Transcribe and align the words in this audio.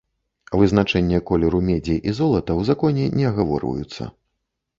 Вызначэнне 0.61 1.19
колеру 1.31 1.59
медзі 1.67 1.97
і 2.07 2.15
золата 2.21 2.51
ў 2.59 2.71
законе 2.71 3.05
не 3.19 3.29
агаворваюцца. 3.35 4.03